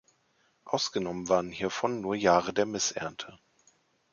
[0.65, 3.37] Ausgenommen waren hiervon nur Jahre der Missernte.